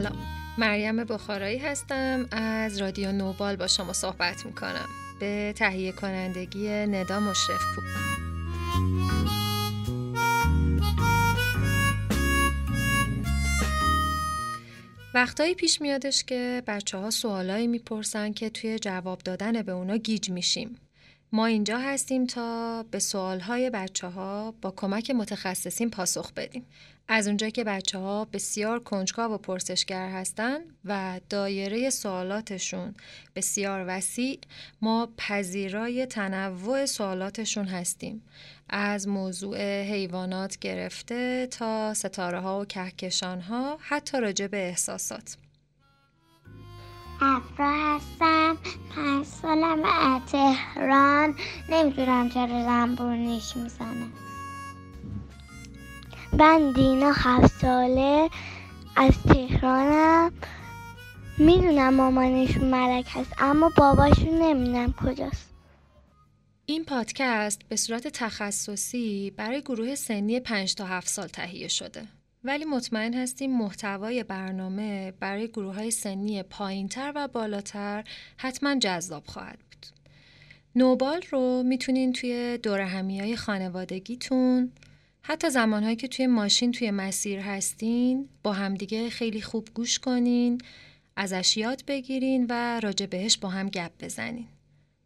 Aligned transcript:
سلام. 0.00 0.18
مریم 0.58 1.04
بخارایی 1.04 1.58
هستم. 1.58 2.28
از 2.30 2.78
رادیو 2.78 3.12
نوبال 3.12 3.56
با 3.56 3.66
شما 3.66 3.92
صحبت 3.92 4.46
می‌کنم. 4.46 4.88
به 5.20 5.54
تهیه 5.56 5.92
کنندگی 5.92 6.68
ندا 6.68 7.20
مشرف 7.20 7.60
پور 7.74 7.84
وقتایی 15.14 15.54
پیش 15.54 15.80
میادش 15.80 16.24
که 16.24 16.62
بچه 16.66 16.98
ها 16.98 17.10
سوالایی 17.10 17.66
می‌پرسن 17.66 18.32
که 18.32 18.50
توی 18.50 18.78
جواب 18.78 19.18
دادن 19.18 19.62
به 19.62 19.72
اونا 19.72 19.96
گیج 19.96 20.30
میشیم. 20.30 20.78
ما 21.32 21.46
اینجا 21.46 21.78
هستیم 21.78 22.26
تا 22.26 22.82
به 22.82 22.98
سوالهای 22.98 23.70
بچه 23.70 24.08
ها 24.08 24.54
با 24.62 24.70
کمک 24.70 25.10
متخصصین 25.10 25.90
پاسخ 25.90 26.32
بدیم. 26.32 26.66
از 27.12 27.26
اونجا 27.26 27.48
که 27.48 27.64
بچه 27.64 27.98
ها 27.98 28.24
بسیار 28.24 28.80
کنجکاو 28.80 29.32
و 29.32 29.38
پرسشگر 29.38 30.08
هستند 30.08 30.62
و 30.84 31.20
دایره 31.30 31.90
سوالاتشون 31.90 32.94
بسیار 33.36 33.84
وسیع 33.88 34.38
ما 34.82 35.08
پذیرای 35.16 36.06
تنوع 36.06 36.86
سوالاتشون 36.86 37.66
هستیم 37.66 38.22
از 38.68 39.08
موضوع 39.08 39.82
حیوانات 39.82 40.58
گرفته 40.58 41.46
تا 41.46 41.94
ستاره 41.94 42.40
ها 42.40 42.60
و 42.60 42.64
کهکشان 42.64 43.40
ها 43.40 43.78
حتی 43.80 44.20
راجع 44.20 44.46
به 44.46 44.68
احساسات 44.68 45.36
افرا 47.22 47.96
هستم. 47.96 48.56
پنج 48.96 49.26
سالم 49.26 49.84
از 49.84 50.22
تهران 50.32 51.34
نمی‌دونم 51.68 52.28
چرا 52.28 52.64
زنبور 52.64 53.16
نیش 53.16 53.56
می‌زنه. 53.56 54.06
من 56.38 56.72
دینا 56.72 57.12
هفت 57.12 57.60
ساله 57.60 58.30
از 58.96 59.12
تهرانم. 59.28 60.32
می‌دونم 61.38 61.94
مامانشون 61.94 62.64
ملک 62.64 63.06
هست 63.10 63.32
اما 63.38 63.70
باباشون 63.76 64.42
نمی‌دونم 64.42 64.92
کجاست. 64.92 65.50
این 66.66 66.84
پادکست 66.84 67.60
به 67.68 67.76
صورت 67.76 68.08
تخصصی 68.08 69.32
برای 69.36 69.60
گروه 69.60 69.94
سنی 69.94 70.40
5 70.40 70.74
تا 70.74 70.84
7 70.84 71.08
سال 71.08 71.26
تهیه 71.26 71.68
شده. 71.68 72.19
ولی 72.44 72.64
مطمئن 72.64 73.14
هستیم 73.14 73.58
محتوای 73.58 74.24
برنامه 74.24 75.12
برای 75.20 75.48
گروه 75.48 75.74
های 75.74 75.90
سنی 75.90 76.42
پایینتر 76.42 77.12
و 77.14 77.28
بالاتر 77.28 78.04
حتما 78.36 78.78
جذاب 78.78 79.26
خواهد 79.26 79.58
بود. 79.58 79.86
نوبال 80.76 81.22
رو 81.30 81.62
می‌تونین 81.62 82.12
توی 82.12 82.58
دور 82.62 82.80
های 82.80 83.36
خانوادگیتون 83.36 84.72
حتی 85.22 85.50
زمانهایی 85.50 85.96
که 85.96 86.08
توی 86.08 86.26
ماشین 86.26 86.72
توی 86.72 86.90
مسیر 86.90 87.38
هستین 87.40 88.28
با 88.42 88.52
همدیگه 88.52 89.10
خیلی 89.10 89.40
خوب 89.40 89.68
گوش 89.74 89.98
کنین 89.98 90.60
ازش 91.16 91.56
یاد 91.56 91.82
بگیرین 91.86 92.46
و 92.48 92.80
راجع 92.80 93.06
بهش 93.06 93.38
با 93.38 93.48
هم 93.48 93.68
گپ 93.68 93.92
بزنین. 94.00 94.46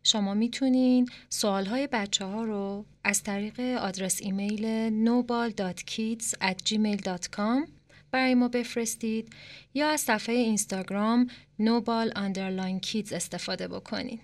شما 0.04 0.34
می‌تونین 0.34 1.08
سوالهای 1.28 1.88
بچه 1.92 2.24
ها 2.24 2.44
رو 2.44 2.84
از 3.04 3.22
طریق 3.22 3.60
آدرس 3.60 4.22
ایمیل 4.22 4.90
nobal.kids@gmail.com 5.06 7.68
برای 8.10 8.34
ما 8.34 8.48
بفرستید 8.48 9.32
یا 9.74 9.88
از 9.88 10.00
صفحه 10.00 10.34
اینستاگرام 10.34 11.26
نوبال 11.58 12.10
underline 12.10 12.86
kids 12.86 13.12
استفاده 13.12 13.68
بکنید. 13.68 14.20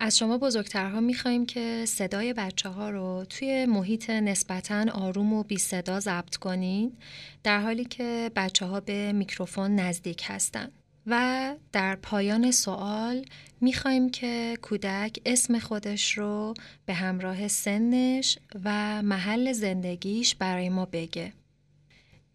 از 0.00 0.18
شما 0.18 0.38
بزرگترها 0.38 1.00
میخواییم 1.00 1.46
که 1.46 1.84
صدای 1.86 2.32
بچه 2.32 2.68
ها 2.68 2.90
رو 2.90 3.24
توی 3.28 3.66
محیط 3.66 4.10
نسبتا 4.10 4.86
آروم 4.92 5.32
و 5.32 5.42
بی 5.42 5.58
صدا 5.58 6.00
ضبط 6.00 6.36
کنین 6.36 6.92
در 7.42 7.60
حالی 7.60 7.84
که 7.84 8.30
بچه 8.36 8.66
ها 8.66 8.80
به 8.80 9.12
میکروفون 9.12 9.74
نزدیک 9.74 10.24
هستند. 10.26 10.72
و 11.06 11.54
در 11.72 11.96
پایان 11.96 12.50
سوال 12.50 13.24
می‌خوایم 13.60 14.10
که 14.10 14.58
کودک 14.62 15.18
اسم 15.26 15.58
خودش 15.58 16.18
رو 16.18 16.54
به 16.86 16.94
همراه 16.94 17.48
سنش 17.48 18.38
و 18.64 19.02
محل 19.02 19.52
زندگیش 19.52 20.34
برای 20.34 20.68
ما 20.68 20.84
بگه. 20.84 21.32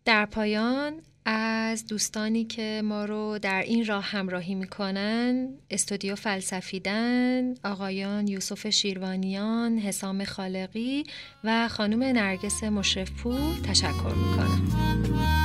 در 0.05 0.25
پایان 0.25 1.01
از 1.25 1.87
دوستانی 1.87 2.43
که 2.43 2.81
ما 2.85 3.05
رو 3.05 3.39
در 3.41 3.61
این 3.61 3.85
راه 3.85 4.03
همراهی 4.03 4.55
می‌کنن 4.55 5.49
استودیو 5.69 6.15
فلسفیدن 6.15 7.53
آقایان 7.63 8.27
یوسف 8.27 8.69
شیروانیان 8.69 9.77
حسام 9.77 10.23
خالقی 10.23 11.03
و 11.43 11.67
خانم 11.67 12.03
نرگس 12.03 12.63
مشرفپور 12.63 13.55
تشکر 13.67 14.13
می‌کنم 14.15 15.44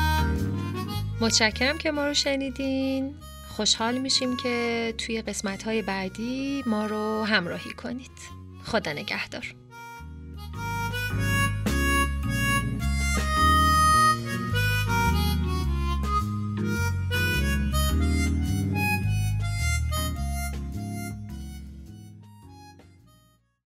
متشکرم 1.20 1.78
که 1.78 1.90
ما 1.90 2.06
رو 2.06 2.14
شنیدین. 2.14 3.14
خوشحال 3.56 3.98
میشیم 3.98 4.36
که 4.36 4.94
توی 4.98 5.22
قسمت 5.22 5.62
های 5.62 5.82
بعدی 5.82 6.62
ما 6.66 6.86
رو 6.86 7.24
همراهی 7.24 7.70
کنید. 7.72 8.10
خدا 8.64 8.92
نگهدار. 8.92 9.54